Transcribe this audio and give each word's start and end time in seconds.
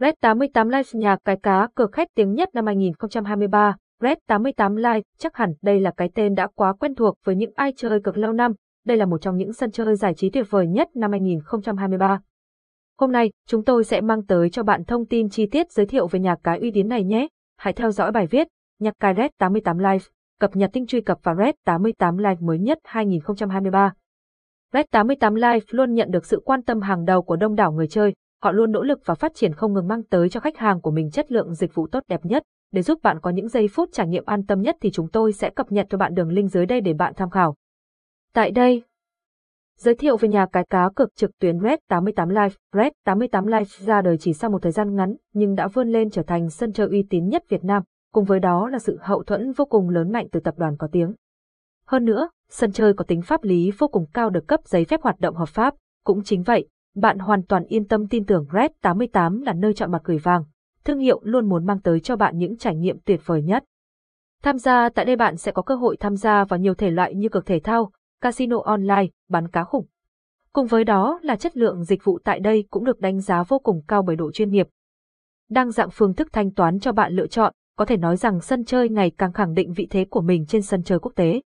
Red 0.00 0.14
88 0.20 0.68
Live 0.68 0.88
nhà 0.92 1.16
cái 1.24 1.36
cá 1.36 1.68
cược 1.74 1.92
khét 1.92 2.08
tiếng 2.14 2.32
nhất 2.32 2.48
năm 2.54 2.66
2023. 2.66 3.76
Red 4.02 4.18
88 4.26 4.76
Live, 4.76 5.00
chắc 5.18 5.36
hẳn 5.36 5.52
đây 5.62 5.80
là 5.80 5.90
cái 5.96 6.10
tên 6.14 6.34
đã 6.34 6.48
quá 6.54 6.72
quen 6.72 6.94
thuộc 6.94 7.18
với 7.24 7.36
những 7.36 7.52
ai 7.54 7.72
chơi 7.76 8.00
cực 8.00 8.16
lâu 8.16 8.32
năm. 8.32 8.52
Đây 8.86 8.96
là 8.96 9.06
một 9.06 9.18
trong 9.20 9.36
những 9.36 9.52
sân 9.52 9.70
chơi 9.70 9.96
giải 9.96 10.14
trí 10.14 10.30
tuyệt 10.30 10.46
vời 10.50 10.66
nhất 10.66 10.88
năm 10.94 11.10
2023. 11.10 12.20
Hôm 12.98 13.12
nay, 13.12 13.30
chúng 13.46 13.64
tôi 13.64 13.84
sẽ 13.84 14.00
mang 14.00 14.26
tới 14.26 14.50
cho 14.50 14.62
bạn 14.62 14.84
thông 14.84 15.06
tin 15.06 15.28
chi 15.28 15.46
tiết 15.50 15.72
giới 15.72 15.86
thiệu 15.86 16.06
về 16.06 16.20
nhà 16.20 16.36
cái 16.44 16.58
uy 16.58 16.70
tín 16.70 16.88
này 16.88 17.04
nhé. 17.04 17.28
Hãy 17.56 17.72
theo 17.72 17.90
dõi 17.90 18.12
bài 18.12 18.26
viết, 18.26 18.48
nhà 18.78 18.90
cái 19.00 19.14
Red 19.16 19.30
88 19.38 19.78
Live, 19.78 20.04
cập 20.40 20.56
nhật 20.56 20.70
tinh 20.72 20.86
truy 20.86 21.00
cập 21.00 21.18
vào 21.22 21.36
Red 21.36 21.54
88 21.64 22.16
Live 22.16 22.38
mới 22.40 22.58
nhất 22.58 22.78
2023. 22.84 23.92
Red 24.72 24.84
88 24.90 25.34
Live 25.34 25.60
luôn 25.70 25.94
nhận 25.94 26.10
được 26.10 26.26
sự 26.26 26.42
quan 26.44 26.62
tâm 26.62 26.80
hàng 26.80 27.04
đầu 27.04 27.22
của 27.22 27.36
đông 27.36 27.54
đảo 27.54 27.72
người 27.72 27.88
chơi, 27.88 28.14
họ 28.44 28.52
luôn 28.52 28.72
nỗ 28.72 28.82
lực 28.82 29.00
và 29.04 29.14
phát 29.14 29.34
triển 29.34 29.54
không 29.54 29.72
ngừng 29.72 29.88
mang 29.88 30.02
tới 30.02 30.28
cho 30.28 30.40
khách 30.40 30.56
hàng 30.56 30.80
của 30.80 30.90
mình 30.90 31.10
chất 31.10 31.32
lượng 31.32 31.54
dịch 31.54 31.74
vụ 31.74 31.86
tốt 31.86 32.02
đẹp 32.08 32.20
nhất. 32.24 32.42
Để 32.72 32.82
giúp 32.82 33.02
bạn 33.02 33.20
có 33.20 33.30
những 33.30 33.48
giây 33.48 33.68
phút 33.68 33.88
trải 33.92 34.08
nghiệm 34.08 34.24
an 34.26 34.46
tâm 34.46 34.60
nhất 34.60 34.76
thì 34.80 34.90
chúng 34.90 35.08
tôi 35.08 35.32
sẽ 35.32 35.50
cập 35.50 35.72
nhật 35.72 35.86
cho 35.90 35.98
bạn 35.98 36.14
đường 36.14 36.28
link 36.28 36.50
dưới 36.50 36.66
đây 36.66 36.80
để 36.80 36.94
bạn 36.94 37.12
tham 37.16 37.30
khảo. 37.30 37.54
Tại 38.34 38.50
đây, 38.50 38.82
giới 39.78 39.94
thiệu 39.94 40.16
về 40.16 40.28
nhà 40.28 40.46
cái 40.52 40.64
cá 40.70 40.88
cược 40.96 41.16
trực 41.16 41.30
tuyến 41.38 41.60
Red 41.60 41.78
88 41.88 42.28
Live. 42.28 42.54
Red 42.72 42.92
88 43.04 43.46
Live 43.46 43.64
ra 43.64 44.02
đời 44.02 44.18
chỉ 44.18 44.32
sau 44.32 44.50
một 44.50 44.62
thời 44.62 44.72
gian 44.72 44.96
ngắn 44.96 45.16
nhưng 45.32 45.54
đã 45.54 45.68
vươn 45.68 45.88
lên 45.88 46.10
trở 46.10 46.22
thành 46.22 46.50
sân 46.50 46.72
chơi 46.72 46.88
uy 46.88 47.06
tín 47.10 47.28
nhất 47.28 47.48
Việt 47.48 47.64
Nam, 47.64 47.82
cùng 48.12 48.24
với 48.24 48.40
đó 48.40 48.68
là 48.68 48.78
sự 48.78 48.98
hậu 49.00 49.22
thuẫn 49.22 49.52
vô 49.52 49.64
cùng 49.64 49.88
lớn 49.88 50.12
mạnh 50.12 50.26
từ 50.32 50.40
tập 50.40 50.54
đoàn 50.58 50.76
có 50.78 50.88
tiếng. 50.92 51.14
Hơn 51.86 52.04
nữa, 52.04 52.28
sân 52.50 52.72
chơi 52.72 52.94
có 52.94 53.04
tính 53.04 53.22
pháp 53.22 53.44
lý 53.44 53.70
vô 53.78 53.88
cùng 53.88 54.06
cao 54.14 54.30
được 54.30 54.48
cấp 54.48 54.60
giấy 54.64 54.84
phép 54.84 55.02
hoạt 55.02 55.20
động 55.20 55.36
hợp 55.36 55.48
pháp. 55.48 55.74
Cũng 56.04 56.22
chính 56.24 56.42
vậy, 56.42 56.68
bạn 56.94 57.18
hoàn 57.18 57.42
toàn 57.42 57.64
yên 57.64 57.88
tâm 57.88 58.06
tin 58.08 58.26
tưởng 58.26 58.46
Red 58.52 58.70
88 58.80 59.40
là 59.40 59.52
nơi 59.52 59.74
chọn 59.74 59.92
mặt 59.92 60.02
gửi 60.04 60.18
vàng. 60.18 60.44
Thương 60.84 60.98
hiệu 60.98 61.20
luôn 61.22 61.48
muốn 61.48 61.66
mang 61.66 61.80
tới 61.80 62.00
cho 62.00 62.16
bạn 62.16 62.38
những 62.38 62.56
trải 62.56 62.76
nghiệm 62.76 62.98
tuyệt 63.04 63.20
vời 63.24 63.42
nhất. 63.42 63.64
Tham 64.42 64.58
gia 64.58 64.88
tại 64.88 65.04
đây 65.04 65.16
bạn 65.16 65.36
sẽ 65.36 65.52
có 65.52 65.62
cơ 65.62 65.74
hội 65.74 65.96
tham 66.00 66.16
gia 66.16 66.44
vào 66.44 66.58
nhiều 66.58 66.74
thể 66.74 66.90
loại 66.90 67.14
như 67.14 67.28
cược 67.28 67.46
thể 67.46 67.60
thao, 67.60 67.90
casino 68.20 68.56
online, 68.64 69.06
bắn 69.28 69.48
cá 69.48 69.64
khủng. 69.64 69.86
Cùng 70.52 70.66
với 70.66 70.84
đó 70.84 71.20
là 71.22 71.36
chất 71.36 71.56
lượng 71.56 71.84
dịch 71.84 72.04
vụ 72.04 72.18
tại 72.24 72.40
đây 72.40 72.64
cũng 72.70 72.84
được 72.84 73.00
đánh 73.00 73.20
giá 73.20 73.42
vô 73.42 73.58
cùng 73.58 73.82
cao 73.88 74.02
bởi 74.02 74.16
độ 74.16 74.32
chuyên 74.32 74.50
nghiệp. 74.50 74.68
Đang 75.50 75.70
dạng 75.70 75.90
phương 75.92 76.14
thức 76.14 76.28
thanh 76.32 76.50
toán 76.50 76.80
cho 76.80 76.92
bạn 76.92 77.12
lựa 77.12 77.26
chọn, 77.26 77.52
có 77.76 77.84
thể 77.84 77.96
nói 77.96 78.16
rằng 78.16 78.40
sân 78.40 78.64
chơi 78.64 78.88
ngày 78.88 79.12
càng 79.18 79.32
khẳng 79.32 79.54
định 79.54 79.72
vị 79.72 79.86
thế 79.90 80.04
của 80.04 80.20
mình 80.20 80.46
trên 80.46 80.62
sân 80.62 80.82
chơi 80.82 80.98
quốc 80.98 81.12
tế. 81.16 81.40